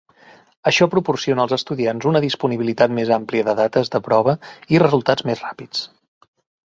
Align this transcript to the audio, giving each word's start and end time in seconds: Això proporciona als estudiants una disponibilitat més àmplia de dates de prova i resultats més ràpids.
Això 0.69 0.85
proporciona 0.93 1.43
als 1.47 1.53
estudiants 1.57 2.07
una 2.11 2.21
disponibilitat 2.25 2.95
més 3.01 3.11
àmplia 3.19 3.47
de 3.51 3.55
dates 3.63 3.93
de 3.97 4.03
prova 4.09 4.35
i 4.77 4.81
resultats 4.85 5.29
més 5.31 5.45
ràpids. 5.47 5.85